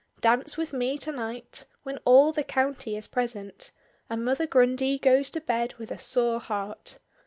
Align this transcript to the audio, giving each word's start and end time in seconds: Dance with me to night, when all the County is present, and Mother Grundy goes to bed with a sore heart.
Dance 0.19 0.57
with 0.57 0.73
me 0.73 0.97
to 0.97 1.11
night, 1.11 1.67
when 1.83 1.99
all 2.05 2.31
the 2.33 2.43
County 2.43 2.95
is 2.97 3.05
present, 3.05 3.69
and 4.09 4.25
Mother 4.25 4.47
Grundy 4.47 4.97
goes 4.97 5.29
to 5.29 5.39
bed 5.41 5.75
with 5.75 5.91
a 5.91 5.99
sore 5.99 6.39
heart. 6.39 6.97